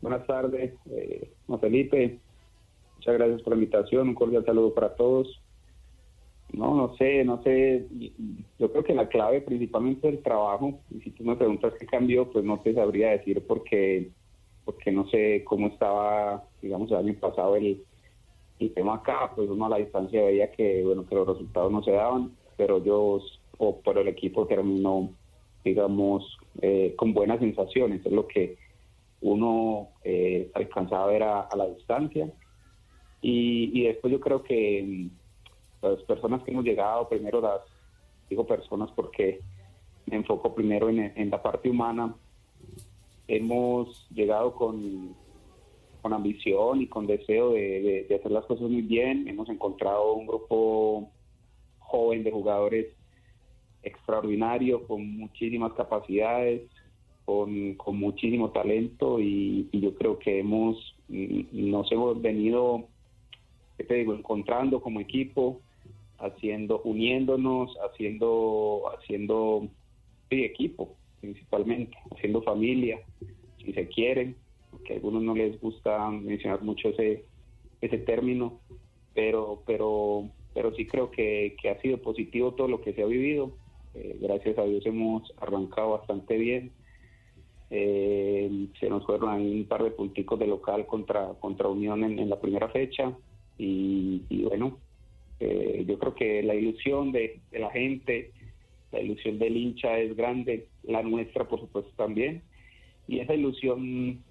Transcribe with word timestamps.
Buenas 0.00 0.26
tardes, 0.26 0.74
eh, 0.90 1.30
Felipe. 1.60 2.18
Muchas 2.96 3.14
gracias 3.14 3.42
por 3.42 3.52
la 3.52 3.62
invitación. 3.62 4.08
Un 4.08 4.14
cordial 4.14 4.44
saludo 4.44 4.74
para 4.74 4.94
todos. 4.94 5.40
No, 6.52 6.74
no 6.74 6.94
sé, 6.96 7.24
no 7.24 7.42
sé. 7.42 7.86
Yo 8.58 8.70
creo 8.70 8.84
que 8.84 8.94
la 8.94 9.08
clave 9.08 9.40
principalmente 9.40 10.08
es 10.08 10.14
el 10.14 10.22
trabajo. 10.22 10.78
Y 10.90 11.00
si 11.00 11.10
tú 11.10 11.24
me 11.24 11.36
preguntas 11.36 11.74
qué 11.78 11.86
cambió, 11.86 12.30
pues 12.30 12.44
no 12.44 12.60
te 12.60 12.74
sabría 12.74 13.10
decir 13.10 13.44
porque 13.46 14.10
porque 14.64 14.92
no 14.92 15.08
sé 15.08 15.44
cómo 15.44 15.68
estaba, 15.68 16.44
digamos, 16.62 16.90
el 16.90 16.96
año 16.96 17.14
pasado 17.20 17.56
el, 17.56 17.82
tema 18.74 18.94
acá, 18.94 19.30
pues 19.36 19.50
uno 19.50 19.66
a 19.66 19.68
la 19.68 19.76
distancia 19.76 20.24
veía 20.24 20.50
que, 20.50 20.82
bueno, 20.82 21.06
que 21.06 21.14
los 21.14 21.28
resultados 21.28 21.70
no 21.70 21.82
se 21.82 21.90
daban, 21.90 22.32
pero 22.56 22.82
yo, 22.82 23.20
o 23.58 23.80
por 23.80 23.98
el 23.98 24.08
equipo 24.08 24.46
terminó, 24.46 25.10
digamos, 25.62 26.38
eh, 26.62 26.94
con 26.96 27.12
buenas 27.12 27.40
sensaciones, 27.40 28.00
es 28.06 28.12
lo 28.12 28.26
que 28.26 28.56
uno 29.24 29.88
eh, 30.04 30.50
alcanzaba 30.52 31.04
a 31.04 31.06
ver 31.06 31.22
a, 31.22 31.48
la 31.56 31.66
distancia. 31.66 32.30
Y, 33.22 33.70
y, 33.72 33.86
después 33.86 34.12
yo 34.12 34.20
creo 34.20 34.42
que 34.42 34.82
mm, 34.82 35.86
las 35.86 36.02
personas 36.02 36.42
que 36.42 36.50
hemos 36.50 36.64
llegado, 36.64 37.08
primero 37.08 37.40
las, 37.40 37.62
digo 38.28 38.46
personas 38.46 38.90
porque 38.94 39.40
me 40.04 40.16
enfoco 40.16 40.54
primero 40.54 40.90
en, 40.90 41.30
la 41.30 41.42
parte 41.42 41.70
humana, 41.70 42.14
hemos 43.26 44.06
llegado 44.10 44.54
con, 44.54 45.16
con 46.02 46.12
ambición 46.12 46.82
y 46.82 46.86
con 46.86 47.06
deseo 47.06 47.52
de, 47.52 48.06
hacer 48.14 48.30
las 48.30 48.44
cosas 48.44 48.68
muy 48.68 48.82
bien. 48.82 49.26
Hemos 49.26 49.48
encontrado 49.48 50.12
un 50.12 50.26
grupo 50.26 51.10
joven 51.78 52.24
de 52.24 52.30
jugadores 52.30 52.88
extraordinario, 53.82 54.86
con 54.86 55.16
muchísimas 55.16 55.72
capacidades, 55.72 56.62
con, 57.24 57.76
muchísimo 57.96 58.50
talento 58.50 59.20
y, 59.20 59.68
yo 59.72 59.94
creo 59.94 60.18
que 60.18 60.40
hemos, 60.40 60.94
nos 61.08 61.90
hemos 61.92 62.20
venido, 62.20 62.88
encontrando 63.78 64.80
como 64.80 65.00
equipo, 65.00 65.60
haciendo, 66.18 66.80
uniéndonos, 66.84 67.76
haciendo, 67.84 68.82
haciendo 68.96 69.68
equipo 70.42 70.96
principalmente, 71.20 71.96
haciendo 72.10 72.42
familia, 72.42 73.00
si 73.64 73.72
se 73.72 73.88
quieren, 73.88 74.36
porque 74.70 74.92
a 74.92 74.96
algunos 74.96 75.22
no 75.22 75.34
les 75.34 75.58
gusta 75.60 76.10
mencionar 76.10 76.62
mucho 76.62 76.88
ese, 76.90 77.24
ese 77.80 77.98
término, 77.98 78.60
pero, 79.14 79.62
pero, 79.66 80.28
pero 80.52 80.74
sí 80.74 80.86
creo 80.86 81.10
que, 81.10 81.56
ha 81.70 81.80
sido 81.80 81.98
positivo 81.98 82.52
todo 82.52 82.68
lo 82.68 82.82
que 82.82 82.92
se 82.92 83.02
ha 83.02 83.06
vivido. 83.06 83.52
Eh, 83.94 84.18
gracias 84.20 84.58
a 84.58 84.64
Dios 84.64 84.84
hemos 84.84 85.32
arrancado 85.38 85.92
bastante 85.92 86.36
bien. 86.36 86.72
Eh, 87.76 88.68
se 88.78 88.88
nos 88.88 89.04
fueron 89.04 89.30
ahí 89.30 89.52
un 89.52 89.64
par 89.64 89.82
de 89.82 89.90
punticos 89.90 90.38
de 90.38 90.46
local 90.46 90.86
contra, 90.86 91.30
contra 91.40 91.66
Unión 91.66 92.04
en, 92.04 92.30
la 92.30 92.40
primera 92.40 92.68
fecha 92.68 93.12
y, 93.58 94.22
bueno, 94.44 94.78
eh, 95.40 95.84
yo 95.84 95.98
creo 95.98 96.14
que 96.14 96.44
la 96.44 96.54
ilusión 96.54 97.10
de, 97.10 97.40
la 97.50 97.72
gente, 97.72 98.30
la 98.92 99.00
ilusión 99.00 99.40
del 99.40 99.56
hincha 99.56 99.98
es 99.98 100.16
grande, 100.16 100.68
la 100.84 101.02
nuestra 101.02 101.48
por 101.48 101.58
supuesto 101.58 101.90
también, 101.96 102.42
y 103.08 103.18
esa 103.18 103.34
ilusión 103.34 104.22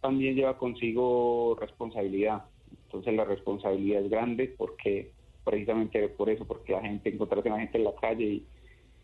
también 0.00 0.36
lleva 0.36 0.56
consigo 0.56 1.56
responsabilidad. 1.60 2.44
Entonces 2.84 3.12
la 3.12 3.24
responsabilidad 3.24 4.04
es 4.04 4.08
grande 4.08 4.54
porque 4.56 5.10
precisamente 5.42 6.08
por 6.10 6.30
eso, 6.30 6.44
porque 6.44 6.74
la 6.74 6.82
gente, 6.82 7.08
encontrarse 7.10 7.48
a 7.48 7.54
la 7.54 7.60
gente 7.60 7.78
en 7.78 7.84
la 7.84 7.94
calle 8.00 8.24
y, 8.24 8.46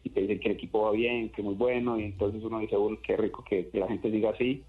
y 0.05 0.11
te 0.11 0.23
dicen 0.23 0.41
que 0.41 0.49
el 0.49 0.55
equipo 0.55 0.83
va 0.83 0.93
bien, 0.93 1.31
que 1.31 1.43
muy 1.43 1.55
bueno, 1.55 1.99
y 1.99 2.05
entonces 2.05 2.43
uno 2.43 2.61
dice, 2.61 2.77
bueno, 2.77 2.99
qué 3.03 3.17
rico 3.17 3.45
que, 3.45 3.69
la 3.73 3.89
gente 3.89 4.11
diga 4.11 4.31
así, 4.31 4.63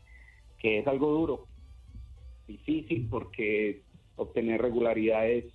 que 0.60 0.80
es 0.80 0.88
algo 0.88 1.12
duro, 1.12 1.48
difícil, 2.48 3.08
porque 3.10 3.82
obtener 4.16 4.62
regularidad 4.62 5.28
es 5.30 5.46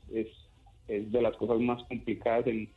de 0.86 1.22
las 1.22 1.36
cosas 1.36 1.60
más 1.60 1.82
complicadas 1.84 2.46
en, 2.46 2.70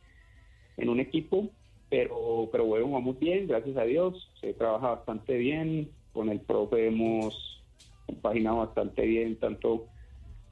en 0.76 0.88
un 0.88 1.00
equipo, 1.00 1.48
pero, 1.88 2.48
pero 2.50 2.64
bueno, 2.64 2.90
vamos 2.90 3.18
bien, 3.18 3.46
gracias 3.46 3.76
a 3.76 3.84
Dios, 3.84 4.30
se 4.40 4.54
trabaja 4.54 4.94
bastante 4.94 5.36
bien, 5.36 5.90
con 6.12 6.28
el 6.28 6.40
profe 6.40 6.86
hemos 6.86 7.62
compaginado 8.06 8.58
bastante 8.58 9.02
bien, 9.02 9.36
tanto 9.36 9.86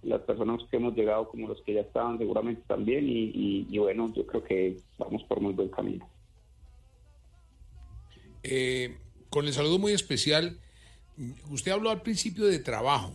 las 0.02 0.20
personas 0.22 0.62
que 0.70 0.76
hemos 0.76 0.94
llegado 0.94 1.28
como 1.28 1.48
los 1.48 1.60
que 1.62 1.74
ya 1.74 1.80
estaban 1.80 2.18
seguramente 2.18 2.62
también, 2.66 3.08
y, 3.08 3.66
y, 3.68 3.78
bueno, 3.78 4.12
yo 4.14 4.26
creo 4.26 4.44
que 4.44 4.76
vamos 4.98 5.22
por 5.24 5.40
muy 5.40 5.52
buen 5.52 5.68
camino. 5.68 6.08
Eh, 8.42 8.96
con 9.28 9.46
el 9.46 9.52
saludo 9.52 9.78
muy 9.78 9.92
especial, 9.92 10.58
usted 11.50 11.72
habló 11.72 11.90
al 11.90 12.02
principio 12.02 12.46
de 12.46 12.58
trabajo. 12.58 13.14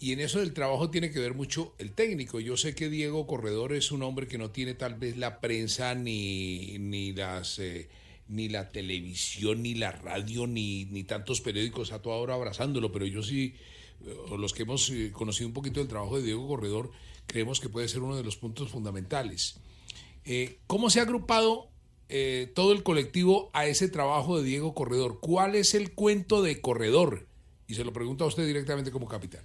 Y 0.00 0.12
en 0.12 0.20
eso 0.20 0.40
del 0.40 0.52
trabajo 0.52 0.90
tiene 0.90 1.10
que 1.10 1.20
ver 1.20 1.34
mucho 1.34 1.74
el 1.78 1.92
técnico. 1.92 2.40
Yo 2.40 2.56
sé 2.56 2.74
que 2.74 2.90
Diego 2.90 3.26
Corredor 3.26 3.72
es 3.72 3.92
un 3.92 4.02
hombre 4.02 4.26
que 4.26 4.38
no 4.38 4.50
tiene 4.50 4.74
tal 4.74 4.96
vez 4.96 5.16
la 5.16 5.40
prensa 5.40 5.94
ni, 5.94 6.78
ni 6.78 7.12
las... 7.12 7.58
Eh, 7.58 7.88
ni 8.26 8.48
la 8.48 8.70
televisión, 8.70 9.62
ni 9.62 9.74
la 9.74 9.92
radio, 9.92 10.46
ni, 10.46 10.86
ni 10.86 11.04
tantos 11.04 11.42
periódicos 11.42 11.92
a 11.92 12.00
toda 12.00 12.16
hora 12.16 12.32
abrazándolo, 12.32 12.90
pero 12.90 13.04
yo 13.04 13.22
sí, 13.22 13.52
eh, 14.02 14.16
los 14.38 14.54
que 14.54 14.62
hemos 14.62 14.90
conocido 15.12 15.46
un 15.46 15.52
poquito 15.52 15.80
del 15.80 15.90
trabajo 15.90 16.16
de 16.16 16.22
Diego 16.22 16.48
Corredor, 16.48 16.90
creemos 17.26 17.60
que 17.60 17.68
puede 17.68 17.86
ser 17.86 18.00
uno 18.00 18.16
de 18.16 18.24
los 18.24 18.38
puntos 18.38 18.70
fundamentales. 18.70 19.56
¿Cómo 20.66 20.88
se 20.88 21.00
ha 21.00 21.02
agrupado 21.02 21.68
todo 22.54 22.72
el 22.72 22.82
colectivo 22.82 23.50
a 23.52 23.66
ese 23.66 23.88
trabajo 23.88 24.38
de 24.38 24.44
Diego 24.44 24.74
Corredor? 24.74 25.18
¿Cuál 25.20 25.54
es 25.54 25.74
el 25.74 25.94
cuento 25.94 26.42
de 26.42 26.60
Corredor? 26.60 27.26
Y 27.66 27.74
se 27.74 27.84
lo 27.84 27.92
pregunto 27.92 28.24
a 28.24 28.28
usted 28.28 28.46
directamente 28.46 28.90
como 28.90 29.08
capitán. 29.08 29.44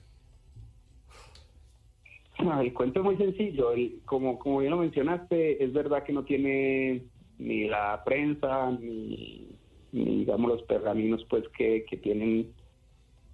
El 2.61 2.73
cuento 2.73 2.99
es 2.99 3.05
muy 3.05 3.17
sencillo. 3.17 3.73
El, 3.73 3.99
como, 4.05 4.39
como 4.39 4.59
bien 4.59 4.71
lo 4.71 4.77
mencionaste, 4.77 5.63
es 5.63 5.73
verdad 5.73 6.03
que 6.03 6.13
no 6.13 6.23
tiene 6.23 7.03
ni 7.37 7.67
la 7.67 8.01
prensa, 8.05 8.71
ni, 8.71 9.47
digamos 9.91 10.51
los 10.51 10.63
pergaminos 10.63 11.25
pues 11.29 11.43
que, 11.57 11.85
tienen 12.01 12.53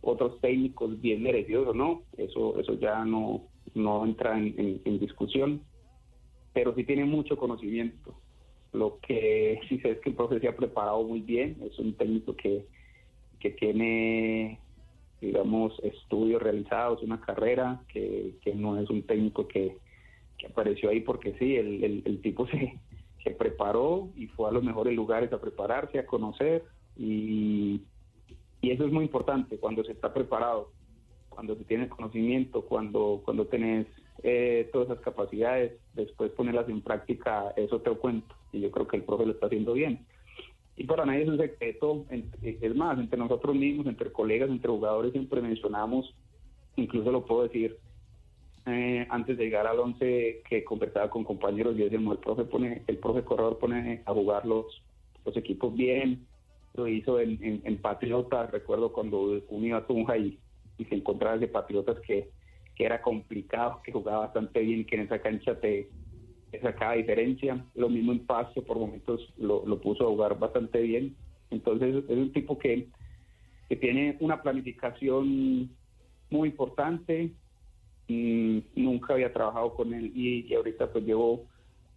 otros 0.01 0.39
técnicos 0.41 0.99
bien 1.01 1.21
merecidos 1.21 1.75
no. 1.75 2.01
Eso, 2.17 2.59
eso 2.59 2.73
ya 2.79 3.05
no, 3.05 3.43
no 3.75 4.05
entra 4.05 4.37
en, 4.37 4.99
discusión. 4.99 5.61
Pero 6.53 6.73
sí 6.73 6.83
tiene 6.83 7.05
mucho 7.05 7.37
conocimiento. 7.37 8.15
Lo 8.75 8.99
que 8.99 9.59
sí 9.67 9.79
sé 9.79 9.91
es 9.91 9.99
que 9.99 10.09
el 10.09 10.15
profe 10.15 10.39
se 10.39 10.47
ha 10.47 10.55
preparado 10.55 11.03
muy 11.03 11.21
bien. 11.21 11.57
Es 11.63 11.79
un 11.79 11.93
técnico 11.93 12.35
que, 12.35 12.65
que 13.39 13.51
tiene 13.51 14.59
digamos, 15.21 15.73
estudios 15.83 16.41
realizados, 16.41 17.01
una 17.01 17.19
carrera, 17.19 17.81
que, 17.87 18.35
no 18.55 18.79
es 18.79 18.89
un 18.89 19.03
técnico 19.03 19.47
que, 19.47 19.77
apareció 20.47 20.91
ahí 20.91 21.01
porque 21.01 21.33
sí, 21.39 21.55
el, 21.55 22.03
el, 22.05 22.21
tipo 22.21 22.45
se, 22.47 22.79
se, 23.23 23.31
preparó 23.31 24.09
y 24.15 24.27
fue 24.27 24.47
a 24.47 24.51
los 24.51 24.63
mejores 24.63 24.93
lugares 24.93 25.33
a 25.33 25.41
prepararse, 25.41 25.97
a 25.97 26.05
conocer 26.05 26.63
y, 26.95 27.81
y 28.61 28.69
eso 28.69 28.85
es 28.85 28.91
muy 28.91 29.05
importante 29.05 29.57
cuando 29.57 29.83
se 29.83 29.93
está 29.93 30.13
preparado, 30.13 30.69
cuando 31.29 31.55
se 31.55 31.63
tiene 31.63 31.89
conocimiento, 31.89 32.61
cuando, 32.61 33.23
cuando 33.25 33.47
tenés 33.47 33.87
eh, 34.21 34.69
todas 34.71 34.89
esas 34.89 35.03
capacidades, 35.03 35.73
después 35.95 36.29
ponerlas 36.33 36.69
en 36.69 36.81
práctica 36.81 37.51
es 37.57 37.73
otro 37.73 37.97
cuento 37.97 38.34
y 38.55 38.61
yo 38.61 38.71
creo 38.71 38.87
que 38.87 38.97
el 38.97 39.03
profe 39.03 39.25
lo 39.25 39.33
está 39.33 39.47
haciendo 39.47 39.73
bien. 39.73 40.05
y 40.77 40.83
para 40.83 41.05
nadie 41.05 41.23
es 41.23 41.29
un 41.29 41.37
secreto, 41.37 42.05
es 42.41 42.75
más, 42.75 42.99
entre 42.99 43.19
nosotros 43.19 43.55
mismos, 43.55 43.87
entre 43.87 44.11
colegas, 44.11 44.49
entre 44.49 44.69
jugadores, 44.69 45.13
siempre 45.13 45.41
mencionamos, 45.41 46.13
incluso 46.75 47.11
lo 47.11 47.25
puedo 47.25 47.43
decir, 47.43 47.77
eh, 48.65 49.05
antes 49.09 49.37
de 49.37 49.45
llegar 49.45 49.67
al 49.67 49.79
11 49.79 50.41
que 50.49 50.63
conversaba 50.63 51.09
con 51.09 51.23
compañeros, 51.23 51.77
yo 51.77 51.85
decía, 51.85 51.99
el 51.99 52.17
profe 52.17 52.45
pone, 52.45 52.81
el 52.87 52.97
profe 52.97 53.23
corredor 53.23 53.59
pone 53.59 54.01
a 54.05 54.11
jugar 54.13 54.45
los, 54.45 54.65
los 55.23 55.37
equipos 55.37 55.73
bien, 55.75 56.25
lo 56.73 56.87
hizo 56.87 57.19
en, 57.19 57.61
en, 57.63 57.77
Patriotas, 57.77 58.51
recuerdo 58.51 58.91
cuando 58.91 59.39
iba 59.49 59.77
a 59.77 59.87
Tunja 59.87 60.17
y, 60.17 60.37
y 60.77 60.85
se 60.85 60.95
encontraba 60.95 61.37
de 61.37 61.47
Patriotas 61.47 61.99
que, 62.01 62.29
que 62.75 62.85
era 62.85 63.01
complicado, 63.01 63.81
que 63.83 63.91
jugaba 63.91 64.25
bastante 64.25 64.59
bien, 64.59 64.85
que 64.85 64.95
en 64.95 65.03
esa 65.03 65.19
cancha 65.19 65.59
te, 65.59 65.87
sacaba 66.61 66.93
diferencia. 66.93 67.63
Lo 67.75 67.89
mismo 67.89 68.11
en 68.11 68.25
Paso, 68.25 68.63
por 68.63 68.77
momentos 68.77 69.33
lo, 69.37 69.63
puso 69.79 70.05
a 70.05 70.09
jugar 70.09 70.37
bastante 70.37 70.81
bien. 70.81 71.15
Entonces 71.51 72.03
es 72.07 72.17
un 72.17 72.31
tipo 72.31 72.57
que, 72.57 72.87
que 73.69 73.75
tiene 73.75 74.17
una 74.19 74.41
planificación 74.41 75.69
muy 76.29 76.49
importante. 76.49 77.31
y 78.07 78.63
nunca 78.75 79.13
había 79.13 79.33
trabajado 79.33 79.73
con 79.73 79.93
él 79.93 80.11
y, 80.15 80.53
ahorita 80.53 80.91
pues 80.91 81.03
llevo 81.05 81.45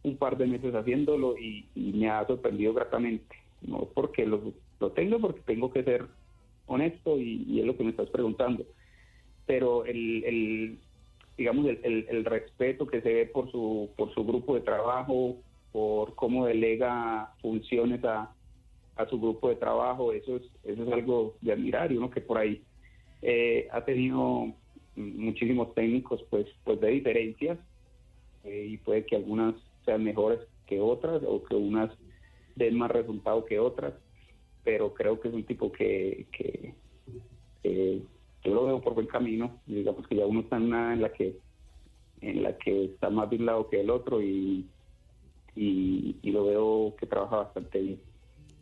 un 0.03 0.17
par 0.17 0.39
de 0.39 0.47
meses 0.47 0.75
haciéndolo 0.75 1.37
y, 1.37 1.67
me 1.75 2.09
ha 2.09 2.27
sorprendido 2.27 2.73
gratamente. 2.75 3.37
No 3.63 3.89
porque 3.95 4.25
lo, 4.25 4.53
lo 4.81 4.93
tengo, 4.93 5.19
porque 5.19 5.41
tengo 5.41 5.71
que 5.71 5.83
ser 5.83 6.07
honesto 6.67 7.19
y, 7.19 7.61
es 7.61 7.67
lo 7.67 7.77
que 7.77 7.85
me 7.85 7.91
estás 7.91 8.09
preguntando. 8.11 8.65
Pero 9.47 9.85
el, 9.85 10.25
el 10.25 10.79
digamos, 11.39 11.67
el, 11.67 12.07
el, 12.09 12.25
respeto 12.25 12.87
que 12.87 13.01
se 13.01 13.15
ve 13.15 13.27
por 13.27 13.51
su, 13.51 13.91
por 13.97 14.13
su 14.13 14.25
grupo 14.25 14.57
de 14.57 14.61
trabajo, 14.61 15.37
por 15.73 16.15
cómo 16.17 16.47
delega 16.47 17.33
funciones 17.41 18.05
a, 18.05 18.35
a 18.97 19.07
su 19.07 19.21
grupo 19.21 19.49
de 19.49 19.57
trabajo, 19.57 20.13
eso 20.13 20.37
es, 20.37 20.43
eso 20.65 20.83
es 20.83 20.93
algo 20.93 21.37
de 21.41 21.53
admirar 21.53 21.93
y 21.93 21.97
uno 21.97 22.11
que 22.11 22.21
por 22.21 22.39
ahí 22.39 22.63
eh, 23.23 23.69
ha 23.71 23.85
tenido 23.85 24.53
muchísimos 24.97 25.73
técnicos 25.75 26.21
pues, 26.29 26.47
pues 26.65 26.81
de 26.81 26.89
diferencias 26.89 27.59
eh, 28.45 28.67
y 28.71 28.77
puede 28.79 29.07
que 29.07 29.17
algunas 29.17 29.55
sean 29.85 30.03
mejores 30.03 30.41
que 30.67 30.81
otras 30.81 31.23
o 31.25 31.45
que 31.45 31.55
unas 31.55 31.91
den 32.57 32.77
más 32.77 32.91
resultado 32.91 33.45
que 33.45 33.61
otras, 33.61 33.95
pero 34.65 34.93
creo 34.93 35.21
que 35.21 35.29
es 35.29 35.35
un 35.35 35.45
tipo 35.45 35.71
que, 35.71 36.27
que, 36.33 36.75
por 38.89 38.95
buen 38.95 39.07
camino, 39.07 39.61
digamos 39.67 40.07
que 40.07 40.17
ya 40.17 40.25
uno 40.25 40.41
está 40.41 40.57
en 40.57 40.63
una 40.63 40.95
en 40.95 41.03
la 41.03 41.13
que 41.13 41.37
en 42.23 42.43
la 42.43 42.57
que 42.57 42.87
está 42.87 43.11
más 43.11 43.29
de 43.29 43.39
lado 43.39 43.69
que 43.69 43.81
el 43.83 43.91
otro 43.91 44.23
y, 44.23 44.67
y, 45.55 46.31
lo 46.31 46.47
veo 46.47 46.97
que 46.99 47.07
trabaja 47.07 47.37
bastante 47.37 47.79
bien. 47.81 48.01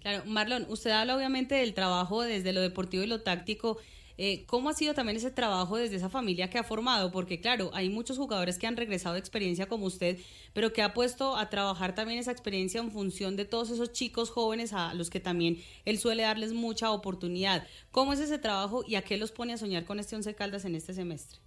Claro, 0.02 0.24
Marlon, 0.26 0.66
usted 0.68 0.90
habla 0.90 1.16
obviamente 1.16 1.54
del 1.54 1.72
trabajo 1.72 2.22
desde 2.22 2.52
lo 2.52 2.60
deportivo 2.60 3.02
y 3.02 3.06
lo 3.06 3.22
táctico. 3.22 3.78
Eh, 4.18 4.44
¿Cómo 4.46 4.70
ha 4.70 4.72
sido 4.72 4.94
también 4.94 5.16
ese 5.16 5.30
trabajo 5.30 5.76
desde 5.76 5.96
esa 5.96 6.08
familia 6.08 6.48
que 6.48 6.58
ha 6.58 6.64
formado? 6.64 7.12
Porque 7.12 7.40
claro, 7.40 7.70
hay 7.74 7.90
muchos 7.90 8.16
jugadores 8.16 8.58
que 8.58 8.66
han 8.66 8.76
regresado 8.76 9.14
de 9.14 9.20
experiencia 9.20 9.66
como 9.66 9.86
usted, 9.86 10.18
pero 10.54 10.72
que 10.72 10.82
ha 10.82 10.94
puesto 10.94 11.36
a 11.36 11.50
trabajar 11.50 11.94
también 11.94 12.18
esa 12.18 12.32
experiencia 12.32 12.80
en 12.80 12.90
función 12.90 13.36
de 13.36 13.44
todos 13.44 13.70
esos 13.70 13.92
chicos 13.92 14.30
jóvenes 14.30 14.72
a 14.72 14.94
los 14.94 15.10
que 15.10 15.20
también 15.20 15.58
él 15.84 15.98
suele 15.98 16.22
darles 16.22 16.54
mucha 16.54 16.92
oportunidad. 16.92 17.66
¿Cómo 17.90 18.14
es 18.14 18.20
ese 18.20 18.38
trabajo 18.38 18.82
y 18.86 18.94
a 18.94 19.02
qué 19.02 19.18
los 19.18 19.32
pone 19.32 19.52
a 19.52 19.58
soñar 19.58 19.84
con 19.84 19.98
este 19.98 20.16
Once 20.16 20.34
Caldas 20.34 20.64
en 20.64 20.74
este 20.76 20.94
semestre? 20.94 21.38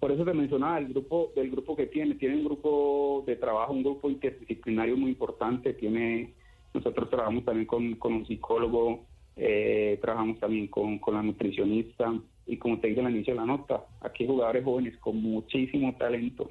Por 0.00 0.10
eso 0.12 0.24
te 0.24 0.34
mencionaba 0.34 0.78
el 0.78 0.88
grupo 0.88 1.32
del 1.34 1.50
grupo 1.50 1.76
que 1.76 1.86
tiene, 1.86 2.16
tiene 2.16 2.36
un 2.36 2.44
grupo 2.44 3.22
de 3.26 3.36
trabajo, 3.36 3.72
un 3.72 3.84
grupo 3.84 4.10
interdisciplinario 4.10 4.96
muy 4.96 5.10
importante, 5.10 5.72
tiene 5.74 6.34
nosotros 6.74 7.08
trabajamos 7.08 7.44
también 7.44 7.66
con, 7.66 7.94
con 7.96 8.14
un 8.14 8.26
psicólogo, 8.26 9.04
eh, 9.36 9.98
trabajamos 10.00 10.38
también 10.38 10.66
con, 10.66 10.98
con, 10.98 11.14
la 11.14 11.22
nutricionista 11.22 12.12
y 12.46 12.56
como 12.56 12.78
te 12.78 12.88
dije 12.88 13.00
al 13.00 13.14
inicio 13.14 13.34
de 13.34 13.40
la 13.40 13.46
nota, 13.46 13.84
aquí 14.00 14.26
jugadores 14.26 14.64
jóvenes 14.64 14.96
con 14.98 15.22
muchísimo 15.22 15.94
talento. 15.96 16.50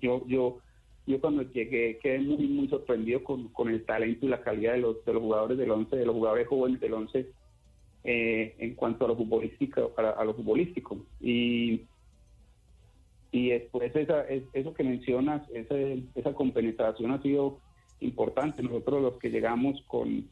yo, 0.00 0.26
yo, 0.26 0.58
yo 1.06 1.20
cuando 1.20 1.42
llegué 1.42 1.98
quedé 1.98 2.18
muy, 2.20 2.48
muy 2.48 2.68
sorprendido 2.68 3.22
con, 3.22 3.48
con 3.48 3.68
el 3.68 3.84
talento 3.84 4.26
y 4.26 4.28
la 4.28 4.42
calidad 4.42 4.72
de 4.72 4.78
los, 4.78 5.04
de 5.04 5.12
los 5.12 5.22
jugadores 5.22 5.58
del 5.58 5.70
11, 5.70 5.96
de 5.96 6.06
los 6.06 6.14
jugadores 6.14 6.48
jóvenes 6.48 6.80
del 6.80 6.94
11 6.94 7.26
eh, 8.02 8.54
en 8.58 8.74
cuanto 8.74 9.04
a 9.04 9.08
lo 9.08 9.16
futbolístico, 9.16 9.92
a, 9.96 10.10
a 10.10 10.24
lo 10.24 10.34
futbolístico. 10.34 11.04
Y, 11.20 11.82
y 13.32 13.50
después 13.50 13.94
esa, 13.94 14.24
eso 14.52 14.74
que 14.74 14.82
mencionas, 14.82 15.48
esa, 15.50 15.76
esa 16.14 16.34
compenetración 16.34 17.12
ha 17.12 17.22
sido 17.22 17.58
importante. 18.00 18.62
Nosotros 18.62 19.02
los 19.02 19.18
que 19.18 19.30
llegamos 19.30 19.80
con 19.86 20.28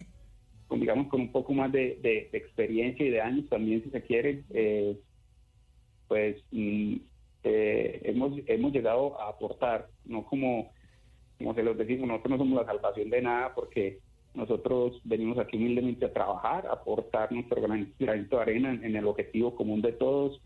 con, 0.68 0.80
digamos, 0.80 1.08
con 1.08 1.22
un 1.22 1.32
poco 1.32 1.52
más 1.54 1.72
de, 1.72 2.28
experiencia 2.32 3.04
y 3.04 3.10
de 3.10 3.20
años 3.20 3.48
también, 3.48 3.82
si 3.82 3.90
se 3.90 4.02
quiere, 4.02 4.44
eh, 4.50 4.96
pues 6.06 6.36
mm, 6.52 6.96
eh, 7.44 8.00
hemos, 8.04 8.38
hemos 8.46 8.72
llegado 8.72 9.20
a 9.20 9.30
aportar, 9.30 9.88
no 10.04 10.24
como, 10.24 10.70
como 11.38 11.54
se 11.54 11.62
los 11.62 11.76
decimos, 11.76 12.06
nosotros 12.06 12.32
no 12.32 12.38
somos 12.38 12.60
la 12.60 12.72
salvación 12.72 13.10
de 13.10 13.22
nada 13.22 13.54
porque 13.54 13.98
nosotros 14.34 15.00
venimos 15.04 15.38
aquí 15.38 15.56
humildemente 15.56 16.04
a 16.04 16.12
trabajar, 16.12 16.66
aportar 16.66 17.32
nuestro 17.32 17.62
granito 17.62 18.36
de 18.36 18.42
arena 18.42 18.72
en, 18.72 18.94
el 18.94 19.06
objetivo 19.06 19.54
común 19.54 19.80
de 19.80 19.92
todos 19.92 20.40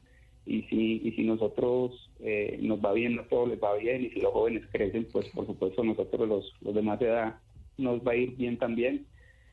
y 0.46 0.62
si, 0.62 1.02
y 1.04 1.12
si 1.12 1.24
nosotros 1.24 2.10
eh, 2.20 2.58
nos 2.62 2.82
va 2.82 2.92
bien, 2.92 3.18
a 3.18 3.24
todos 3.24 3.48
les 3.48 3.62
va 3.62 3.74
bien 3.74 4.04
y 4.04 4.10
si 4.10 4.20
los 4.20 4.32
jóvenes 4.32 4.64
crecen, 4.70 5.08
pues 5.12 5.28
por 5.30 5.46
supuesto 5.46 5.82
nosotros 5.82 6.28
los, 6.28 6.54
los 6.60 6.74
demás 6.74 7.00
de 7.00 7.06
edad 7.06 7.36
nos 7.76 8.00
va 8.06 8.12
a 8.12 8.16
ir 8.16 8.36
bien 8.36 8.56
también 8.58 9.06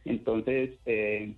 entonces, 0.05 0.71
eh, 0.85 1.33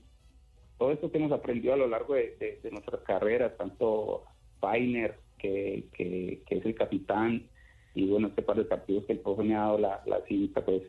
todo 0.77 0.91
esto 0.91 1.11
que 1.11 1.17
hemos 1.17 1.31
aprendido 1.31 1.73
a 1.73 1.77
lo 1.77 1.87
largo 1.87 2.15
de, 2.15 2.59
nuestras 2.71 3.01
carreras, 3.01 3.57
tanto 3.57 4.23
Fainer, 4.59 5.15
que, 5.37 5.85
es 5.97 6.65
el 6.65 6.75
capitán, 6.75 7.47
y 7.93 8.07
bueno, 8.07 8.27
este 8.27 8.41
par 8.41 8.57
de 8.57 8.65
partidos 8.65 9.05
que 9.05 9.13
el 9.13 9.19
profe 9.19 9.43
me 9.43 9.55
ha 9.55 9.61
dado 9.61 9.77
la, 9.77 10.01
la 10.05 10.21
cinta, 10.21 10.63
pues 10.63 10.83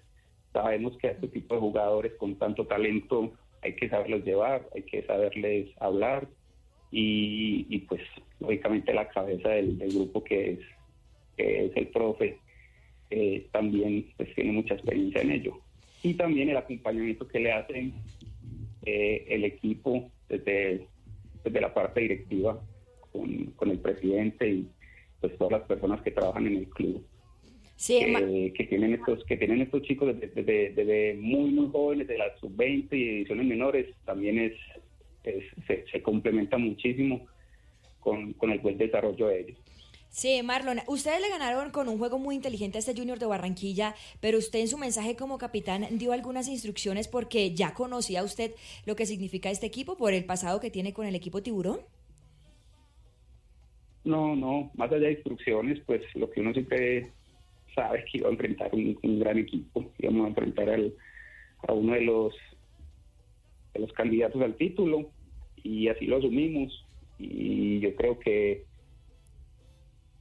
sabemos 0.53 0.97
que 0.99 1.09
a 1.09 1.13
este 1.13 1.29
tipo 1.29 1.55
de 1.55 1.61
jugadores 1.61 2.13
con 2.15 2.37
tanto 2.37 2.67
talento 2.67 3.33
hay 3.63 3.75
que 3.75 3.89
saberlos 3.89 4.25
llevar, 4.25 4.69
hay 4.75 4.83
que 4.83 5.03
saberles 5.05 5.71
hablar 5.81 6.29
y, 6.91 7.79
pues 7.89 8.03
lógicamente 8.39 8.93
la 8.93 9.09
cabeza 9.09 9.49
del, 9.49 9.79
grupo 9.79 10.23
que 10.23 10.53
es, 10.53 10.59
que 11.37 11.67
es 11.67 11.77
el 11.77 11.89
profe 11.89 12.39
eh, 13.11 13.47
también 13.51 14.13
pues 14.17 14.35
tiene 14.35 14.53
mucha 14.53 14.75
experiencia 14.75 15.23
en 15.23 15.31
ello 15.33 15.62
y 16.03 16.15
también 16.15 16.49
el 16.51 16.57
acompañamiento 16.57 17.27
que 17.29 17.41
le 17.41 17.53
hacen 17.53 17.93
eh, 18.85 19.25
el 19.29 19.45
equipo 19.45 20.11
desde, 20.29 20.87
desde 21.45 21.61
la 21.61 21.73
parte 21.73 22.01
directiva 22.01 22.61
con, 23.13 23.71
el 23.71 23.79
presidente 23.79 24.49
y 24.49 24.69
pues 25.21 25.37
todas 25.39 25.53
las 25.53 25.63
personas 25.63 26.03
que 26.03 26.11
trabajan 26.11 26.47
en 26.47 26.57
el 26.57 26.69
club. 26.69 27.05
que, 27.87 28.67
tienen 28.69 28.95
estos 28.95 29.25
que 29.25 29.37
tienen 29.37 29.61
estos 29.61 29.83
chicos 29.83 30.15
desde, 30.19 31.15
muy 31.15 31.51
muy 31.51 31.69
jóvenes 31.71 32.09
de 32.09 32.19
las 32.19 32.39
sub 32.41 32.55
20 32.57 32.97
y 32.97 33.09
ediciones 33.09 33.47
menores 33.47 33.87
también 34.05 34.39
es, 34.39 34.55
se, 35.67 35.85
se, 35.87 36.03
complementa 36.03 36.59
muchísimo 36.59 37.27
con, 38.01 38.33
con 38.33 38.51
el 38.51 38.59
buen 38.59 38.79
desarrollo 38.79 39.29
de 39.29 39.41
ellos 39.41 39.62
Sí, 40.13 40.43
Marlon, 40.45 40.81
ustedes 40.89 41.23
le 41.23 41.31
ganaron 41.31 41.71
con 41.71 41.89
un 41.89 41.97
juego 41.97 42.19
muy 42.19 42.35
inteligente 42.35 42.77
a 42.77 42.81
este 42.81 42.95
Junior 42.95 43.19
de 43.19 43.25
Barranquilla, 43.25 43.95
pero 44.21 44.37
usted 44.37 44.59
en 44.59 44.69
su 44.69 44.77
mensaje 44.77 45.17
como 45.17 45.39
capitán 45.39 45.87
dio 45.93 46.13
algunas 46.13 46.49
instrucciones 46.49 47.09
porque 47.09 47.55
ya 47.55 47.73
conocía 47.73 48.23
usted 48.23 48.53
lo 48.85 48.95
que 48.95 49.07
significa 49.07 49.49
este 49.51 49.65
equipo 49.65 49.97
por 49.97 50.13
el 50.13 50.27
pasado 50.27 50.61
que 50.61 50.71
tiene 50.71 50.93
con 50.93 51.07
el 51.07 51.15
equipo 51.15 51.43
Tiburón. 51.43 51.81
No, 54.05 54.37
no, 54.37 54.71
más 54.75 54.93
allá 54.93 55.07
de 55.07 55.13
instrucciones, 55.13 55.81
pues 55.87 56.03
lo 56.15 56.31
que 56.31 56.43
uno 56.43 56.53
siempre 56.53 57.11
sabe 57.75 58.01
es 58.01 58.05
que 58.13 58.19
iba 58.19 58.29
a 58.29 58.33
enfrentar 58.33 58.71
un, 58.75 59.19
gran 59.19 59.39
equipo, 59.39 59.91
íbamos 59.99 60.27
a 60.27 60.29
enfrentar 60.29 60.79
a 61.69 61.73
uno 61.73 61.95
de 61.95 62.03
los, 62.03 62.35
de 63.73 63.81
los 63.81 63.93
candidatos 63.95 64.43
al 64.43 64.57
título 64.57 65.09
y 65.63 65.89
así 65.89 66.05
lo 66.05 66.19
asumimos 66.19 66.85
y 67.19 67.81
yo 67.81 67.97
creo 67.97 68.19
que 68.19 68.71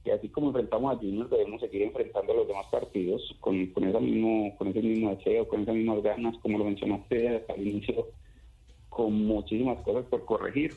y 0.04 0.10
así 0.10 0.28
como 0.28 0.48
enfrentamos 0.48 0.92
a 0.92 0.98
Junior 0.98 1.28
debemos 1.28 1.60
seguir 1.60 1.82
enfrentando 1.82 2.32
a 2.32 2.36
los 2.36 2.48
demás 2.48 2.66
partidos 2.70 3.36
con, 3.40 3.66
con, 3.66 3.84
esa 3.84 4.00
mismo, 4.00 4.56
con 4.58 4.68
ese 4.68 4.80
mismo 4.80 5.14
deseo, 5.14 5.46
con 5.46 5.62
esas 5.62 5.74
mismas 5.74 6.02
ganas, 6.02 6.36
como 6.38 6.58
lo 6.58 6.64
mencionaste 6.64 7.44
al 7.48 7.66
inicio, 7.66 8.08
con 8.88 9.12
muchísimas 9.26 9.80
cosas 9.82 10.04
por 10.06 10.24
corregir. 10.24 10.74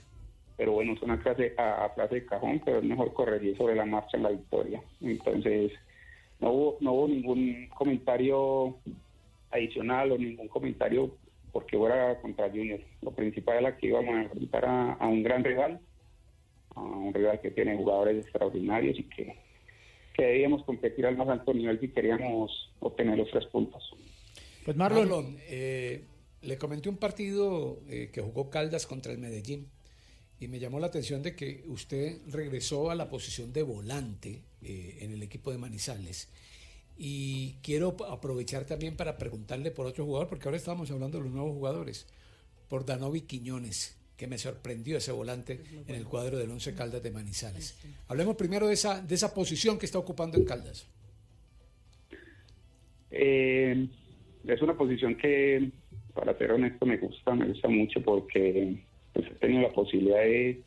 Pero 0.58 0.74
bueno, 0.74 0.94
es 0.94 1.02
una 1.02 1.20
clase 1.20 1.54
a, 1.58 1.90
frase 1.96 2.16
de 2.16 2.26
cajón, 2.26 2.62
pero 2.64 2.78
es 2.78 2.84
mejor 2.84 3.14
corregir 3.14 3.58
sobre 3.58 3.76
la 3.76 3.86
marcha 3.86 4.16
en 4.16 4.24
la 4.24 4.30
victoria. 4.30 4.82
Entonces, 5.02 5.72
no 6.40 6.52
hubo, 6.52 6.78
no 6.80 6.94
hubo 6.94 7.08
ningún 7.08 7.68
comentario 7.76 8.78
adicional 9.52 10.12
o 10.12 10.18
ningún 10.18 10.48
comentario 10.48 11.16
porque 11.52 11.78
fuera 11.78 12.22
contra 12.22 12.50
Junior. 12.50 12.80
Lo 13.02 13.12
principal 13.12 13.58
era 13.58 13.76
que 13.76 13.88
íbamos 13.88 14.16
a 14.16 14.24
enfrentar 14.24 14.66
a 14.66 15.08
un 15.08 15.24
gran 15.24 15.44
rival 15.44 15.80
a 16.76 16.82
un 16.82 17.14
rival 17.14 17.40
que 17.42 17.52
tiene 17.52 17.76
jugadores 17.78 18.24
extraordinarios 18.24 19.00
y 19.00 19.04
que, 19.04 19.36
debíamos 20.18 20.64
competir 20.64 21.06
al 21.06 21.18
más 21.18 21.28
alto 21.28 21.54
nivel 21.54 21.80
si 21.80 21.90
queríamos 21.90 22.72
obtener 22.80 23.18
los 23.18 23.30
tres 23.32 23.46
puntos. 23.48 23.84
Pues 24.64 24.78
Marlon, 24.78 25.38
eh, 25.50 26.06
le 26.42 26.58
comenté 26.58 26.90
un 26.90 26.98
partido 26.98 27.82
eh, 27.90 28.10
que 28.14 28.22
jugó 28.22 28.50
Caldas 28.50 28.86
contra 28.88 29.12
el 29.12 29.18
Medellín 29.18 29.70
y 30.40 30.48
me 30.48 30.60
llamó 30.60 30.80
la 30.80 30.88
atención 30.88 31.22
de 31.22 31.36
que 31.36 31.64
usted 31.68 32.22
regresó 32.28 32.92
a 32.92 32.96
la 32.96 33.10
posición 33.10 33.54
de 33.54 33.64
volante 33.64 34.44
eh, 34.62 34.98
en 35.02 35.12
el 35.12 35.24
equipo 35.24 35.52
de 35.52 35.58
Manizales. 35.58 36.30
Y 36.98 37.56
quiero 37.62 37.96
aprovechar 38.10 38.66
también 38.66 38.96
para 38.96 39.18
preguntarle 39.18 39.72
por 39.72 39.86
otro 39.86 40.06
jugador, 40.06 40.28
porque 40.28 40.48
ahora 40.48 40.58
estamos 40.58 40.90
hablando 40.92 41.18
de 41.18 41.26
los 41.26 41.34
nuevos 41.34 41.54
jugadores, 41.54 42.08
por 42.70 42.86
Danovi 42.86 43.22
Quiñones, 43.22 43.98
que 44.18 44.28
me 44.28 44.38
sorprendió 44.38 44.98
ese 44.98 45.12
volante 45.12 45.62
en 45.88 45.96
el 45.96 46.06
cuadro 46.06 46.38
del 46.38 46.50
Once 46.50 46.74
Caldas 46.74 47.04
de 47.04 47.12
Manizales. 47.12 47.78
Hablemos 48.08 48.36
primero 48.36 48.68
de 48.68 48.74
esa, 48.74 49.02
de 49.02 49.16
esa 49.16 49.34
posición 49.34 49.78
que 49.78 49.86
está 49.86 50.00
ocupando 50.00 50.38
en 50.38 50.46
Caldas. 50.46 50.88
Eh, 53.12 53.88
es 54.48 54.62
una 54.62 54.78
posición 54.78 55.16
que, 55.16 55.72
para 56.14 56.38
ser 56.38 56.52
honesto, 56.52 56.86
me 56.86 56.98
gusta, 56.98 57.34
me 57.34 57.48
gusta 57.48 57.68
mucho 57.68 58.02
porque 58.02 58.84
pues, 59.14 59.28
he 59.28 59.36
tenido 59.36 59.62
la 59.62 59.74
posibilidad 59.74 60.20
de, 60.20 60.62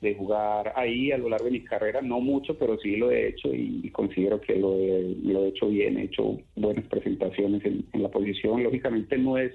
de 0.00 0.14
jugar 0.14 0.72
ahí 0.76 1.12
a 1.12 1.18
lo 1.18 1.28
largo 1.28 1.46
de 1.46 1.52
mi 1.52 1.64
carrera, 1.64 2.02
no 2.02 2.20
mucho, 2.20 2.58
pero 2.58 2.78
sí 2.78 2.96
lo 2.96 3.10
he 3.10 3.28
hecho 3.28 3.48
y, 3.52 3.90
considero 3.90 4.40
que 4.40 4.56
lo 4.56 4.74
he, 4.74 5.16
lo 5.22 5.44
he 5.44 5.48
hecho 5.48 5.68
bien, 5.68 5.98
he 5.98 6.04
hecho 6.04 6.38
buenas 6.54 6.86
presentaciones 6.86 7.64
en, 7.64 7.86
la 7.92 8.10
posición. 8.10 8.62
Lógicamente 8.62 9.16
no 9.16 9.38
es 9.38 9.52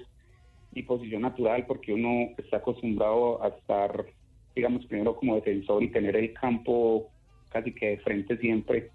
mi 0.72 0.82
posición 0.82 1.22
natural 1.22 1.66
porque 1.66 1.92
uno 1.92 2.30
está 2.38 2.58
acostumbrado 2.58 3.42
a 3.42 3.48
estar, 3.48 4.06
digamos, 4.54 4.86
primero 4.86 5.16
como 5.16 5.34
defensor 5.36 5.82
y 5.82 5.90
tener 5.90 6.16
el 6.16 6.32
campo 6.32 7.10
casi 7.50 7.72
que 7.72 7.90
de 7.90 7.98
frente 7.98 8.36
siempre 8.38 8.90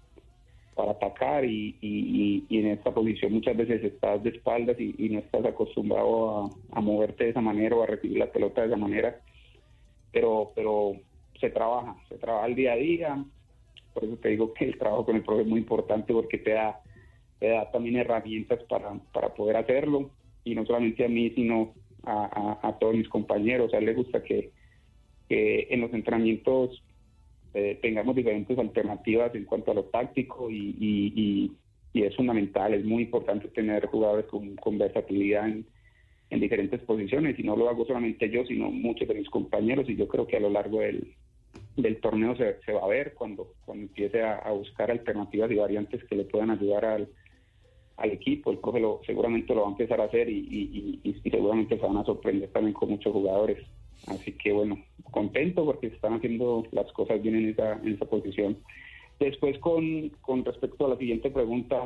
para 0.74 0.92
atacar 0.92 1.44
y, 1.44 2.46
en 2.50 2.68
esta 2.68 2.92
posición 2.92 3.32
muchas 3.32 3.56
veces 3.56 3.82
estás 3.82 4.22
de 4.22 4.30
espaldas 4.30 4.76
y, 4.78 5.08
no 5.08 5.18
estás 5.18 5.44
acostumbrado 5.44 6.50
a, 6.70 6.80
moverte 6.80 7.24
de 7.24 7.30
esa 7.30 7.40
manera 7.40 7.74
o 7.74 7.82
a 7.82 7.86
recibir 7.86 8.18
la 8.18 8.30
pelota 8.30 8.60
de 8.60 8.68
esa 8.68 8.76
manera. 8.76 9.20
Pero, 10.12 10.52
pero 10.54 10.92
se 11.40 11.50
trabaja, 11.50 11.96
se 12.08 12.16
trabaja 12.16 12.46
el 12.46 12.54
día 12.54 12.72
a 12.74 12.76
día. 12.76 13.24
Por 13.92 14.04
eso 14.04 14.16
te 14.18 14.28
digo 14.28 14.52
que 14.54 14.66
el 14.66 14.78
trabajo 14.78 15.04
con 15.04 15.16
el 15.16 15.24
profe 15.24 15.42
es 15.42 15.48
muy 15.48 15.58
importante 15.58 16.12
porque 16.12 16.38
te 16.38 16.52
da, 16.52 16.80
te 17.40 17.48
da 17.48 17.68
también 17.72 17.96
herramientas 17.96 18.62
para, 18.68 18.94
para 19.12 19.34
poder 19.34 19.56
hacerlo. 19.56 20.10
Y 20.50 20.54
no 20.54 20.64
solamente 20.64 21.04
a 21.04 21.08
mí, 21.08 21.30
sino 21.30 21.74
a, 22.04 22.76
todos 22.80 22.96
mis 22.96 23.08
compañeros. 23.08 23.72
A 23.74 23.78
él 23.78 23.86
le 23.86 23.94
gusta 23.94 24.22
que, 24.22 24.50
que 25.28 25.66
en 25.70 25.80
los 25.80 25.92
entrenamientos 25.92 26.82
eh, 27.54 27.78
tengamos 27.80 28.14
diferentes 28.14 28.58
alternativas 28.58 29.34
en 29.34 29.44
cuanto 29.44 29.70
a 29.70 29.74
lo 29.74 29.84
táctico 29.84 30.50
y, 30.50 31.52
es 31.94 32.14
fundamental, 32.14 32.74
es 32.74 32.84
muy 32.84 33.02
importante 33.02 33.48
tener 33.48 33.86
jugadores 33.86 34.26
con, 34.26 34.78
versatilidad 34.78 35.48
en, 35.48 35.66
diferentes 36.40 36.80
posiciones 36.82 37.36
y 37.38 37.42
no 37.42 37.56
lo 37.56 37.68
hago 37.68 37.84
solamente 37.84 38.30
yo, 38.30 38.44
sino 38.46 38.70
muchos 38.70 39.08
de 39.08 39.14
mis 39.14 39.28
compañeros 39.28 39.88
y 39.88 39.96
yo 39.96 40.06
creo 40.06 40.26
que 40.26 40.36
a 40.36 40.40
lo 40.40 40.50
largo 40.50 40.80
del, 40.80 41.16
torneo 42.00 42.36
se, 42.36 42.72
va 42.72 42.84
a 42.84 42.88
ver 42.88 43.14
cuando, 43.14 43.54
cuando 43.64 43.84
empiece 43.84 44.22
a, 44.22 44.48
buscar 44.52 44.92
alternativas 44.92 45.50
y 45.50 45.56
variantes 45.56 46.04
que 46.04 46.14
le 46.14 46.24
puedan 46.24 46.50
ayudar 46.50 46.84
al, 46.84 47.08
al 47.98 48.12
equipo. 48.12 48.50
El 48.50 48.58
profe 48.58 48.80
lo, 48.80 49.00
seguramente 49.04 49.54
lo 49.54 49.62
va 49.62 49.68
a 49.68 49.70
empezar 49.72 50.00
a 50.00 50.04
hacer 50.04 50.28
y, 50.28 51.00
y 51.02 51.30
seguramente 51.30 51.76
se 51.76 51.86
van 51.86 51.98
a 51.98 52.04
sorprender 52.04 52.50
también 52.50 52.74
con 52.74 52.90
muchos 52.90 53.12
jugadores. 53.12 53.58
Así 54.06 54.32
que 54.32 54.52
bueno, 54.52 54.78
contento 55.10 55.64
porque 55.64 55.88
están 55.88 56.14
haciendo 56.14 56.64
las 56.72 56.90
cosas 56.92 57.20
bien 57.20 57.36
en 57.36 57.48
esa, 57.50 57.72
en 57.74 57.94
esa 57.94 58.06
posición. 58.06 58.58
Después, 59.18 59.58
con, 59.58 60.10
con 60.20 60.44
respecto 60.44 60.86
a 60.86 60.90
la 60.90 60.96
siguiente 60.96 61.30
pregunta, 61.30 61.84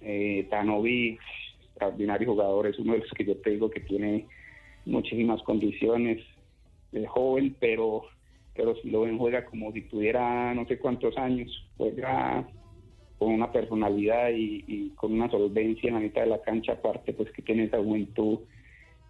eh, 0.00 0.46
Tanovi, 0.50 1.18
extraordinario 1.62 2.28
jugador, 2.32 2.66
es 2.66 2.78
uno 2.78 2.94
de 2.94 3.00
los 3.00 3.10
que 3.10 3.24
yo 3.24 3.36
te 3.36 3.50
digo 3.50 3.70
que 3.70 3.80
tiene 3.80 4.26
muchísimas 4.86 5.42
condiciones, 5.42 6.22
es 6.92 7.08
joven, 7.08 7.56
pero 7.60 8.02
pero 8.56 8.76
si 8.76 8.88
lo 8.88 9.00
ven 9.00 9.18
juega 9.18 9.44
como 9.46 9.72
si 9.72 9.82
tuviera 9.82 10.54
no 10.54 10.64
sé 10.66 10.78
cuántos 10.78 11.18
años, 11.18 11.50
juega 11.76 12.46
con 13.18 13.32
una 13.32 13.52
personalidad 13.52 14.30
y, 14.34 14.90
con 14.96 15.12
una 15.12 15.30
solvencia 15.30 15.88
en 15.88 15.94
la 15.94 16.00
mitad 16.00 16.22
de 16.22 16.28
la 16.28 16.42
cancha, 16.42 16.72
aparte 16.72 17.12
pues 17.12 17.30
que 17.32 17.42
tiene 17.42 17.64
esa 17.64 17.78
juventud 17.78 18.40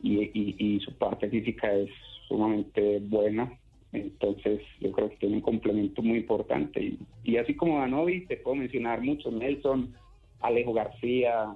y, 0.02 0.80
su 0.84 0.92
parte 0.98 1.28
física 1.28 1.72
es 1.72 1.90
sumamente 2.28 3.00
buena. 3.00 3.58
Entonces, 3.92 4.60
yo 4.80 4.90
creo 4.92 5.08
que 5.08 5.16
tiene 5.16 5.36
un 5.36 5.40
complemento 5.40 6.02
muy 6.02 6.18
importante. 6.18 6.94
Y, 7.22 7.36
así 7.36 7.54
como 7.54 7.78
Danovi, 7.78 8.26
te 8.26 8.36
puedo 8.36 8.56
mencionar 8.56 9.00
muchos: 9.00 9.32
Nelson, 9.32 9.94
Alejo 10.40 10.72
García, 10.72 11.54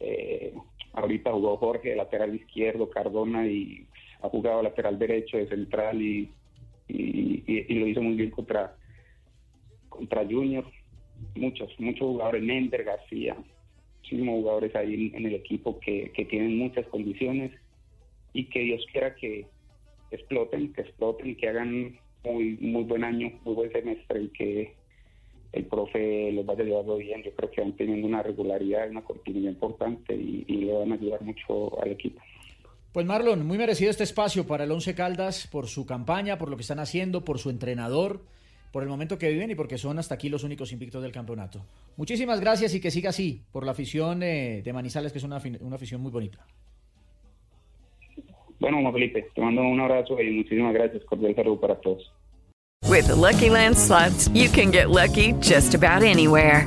eh, 0.00 0.54
ahorita 0.94 1.32
jugó 1.32 1.56
Jorge, 1.58 1.94
lateral 1.94 2.34
izquierdo, 2.34 2.90
Cardona, 2.90 3.46
y 3.46 3.86
ha 4.22 4.28
jugado 4.28 4.62
lateral 4.62 4.98
derecho 4.98 5.36
de 5.36 5.48
central 5.48 6.00
y, 6.00 6.30
y, 6.88 7.74
lo 7.74 7.86
hizo 7.86 8.02
muy 8.02 8.14
bien 8.14 8.30
contra, 8.30 8.74
contra 9.88 10.24
Junior. 10.24 10.64
Muchos, 11.34 11.70
muchos 11.78 12.00
jugadores, 12.00 12.42
Mender, 12.42 12.84
García, 12.84 13.36
muchísimos 13.98 14.34
jugadores 14.36 14.74
ahí 14.74 15.12
en, 15.14 15.26
el 15.26 15.34
equipo 15.34 15.78
que, 15.80 16.10
que 16.14 16.24
tienen 16.24 16.56
muchas 16.58 16.86
condiciones 16.86 17.52
y 18.32 18.44
que 18.44 18.60
Dios 18.60 18.84
quiera 18.92 19.14
que 19.14 19.46
exploten, 20.10 20.72
que 20.72 20.82
exploten 20.82 21.30
y 21.30 21.34
que 21.34 21.48
hagan 21.48 21.98
muy, 22.24 22.56
muy 22.60 22.84
buen 22.84 23.04
año, 23.04 23.32
muy 23.44 23.54
buen 23.54 23.72
semestre 23.72 24.22
y 24.22 24.28
que 24.28 24.74
el 25.52 25.64
profe 25.66 26.32
los 26.32 26.44
vaya 26.44 26.64
llevando 26.64 26.96
bien. 26.96 27.22
Yo 27.22 27.32
creo 27.34 27.50
que 27.50 27.60
van 27.60 27.76
teniendo 27.76 28.06
una 28.06 28.22
regularidad, 28.22 28.90
una 28.90 29.02
continuidad 29.02 29.50
importante 29.50 30.14
y, 30.14 30.44
le 30.44 30.72
van 30.72 30.92
a 30.92 30.94
ayudar 30.96 31.22
mucho 31.22 31.80
al 31.82 31.92
equipo. 31.92 32.20
Pues 32.92 33.06
Marlon, 33.06 33.46
muy 33.46 33.58
merecido 33.58 33.90
este 33.90 34.04
espacio 34.04 34.46
para 34.46 34.64
el 34.64 34.72
Once 34.72 34.94
Caldas 34.94 35.46
por 35.46 35.66
su 35.66 35.86
campaña, 35.86 36.38
por 36.38 36.50
lo 36.50 36.56
que 36.56 36.62
están 36.62 36.78
haciendo, 36.78 37.24
por 37.24 37.38
su 37.38 37.50
entrenador, 37.50 38.22
por 38.72 38.82
el 38.82 38.88
momento 38.88 39.18
que 39.18 39.30
viven 39.30 39.50
y 39.50 39.54
porque 39.54 39.78
son 39.78 39.98
hasta 39.98 40.14
aquí 40.14 40.28
los 40.28 40.44
únicos 40.44 40.72
invictos 40.72 41.02
del 41.02 41.12
campeonato. 41.12 41.64
Muchísimas 41.96 42.40
gracias 42.40 42.74
y 42.74 42.80
que 42.80 42.90
siga 42.90 43.10
así 43.10 43.42
por 43.52 43.64
la 43.64 43.72
afición 43.72 44.22
eh, 44.22 44.62
de 44.64 44.72
Manizales, 44.72 45.12
que 45.12 45.18
es 45.18 45.24
una, 45.24 45.40
una 45.60 45.76
afición 45.76 46.00
muy 46.00 46.10
bonita. 46.10 46.46
Bueno, 48.58 48.80
Juan 48.80 48.92
Felipe, 48.92 49.26
te 49.34 49.40
mando 49.40 49.62
un 49.62 49.80
abrazo 49.80 50.20
y 50.20 50.30
muchísimas 50.30 50.72
gracias. 50.72 51.04
Cordial 51.04 51.34
saludo 51.34 51.60
para 51.60 51.80
todos. 51.80 52.12
With 52.88 53.08
the 53.08 53.16
Lucky 53.16 53.50
Land 53.50 53.76
slots, 53.76 54.28
you 54.28 54.48
can 54.48 54.70
get 54.70 54.90
lucky 54.90 55.32
just 55.40 55.74
about 55.74 56.02
anywhere. 56.02 56.66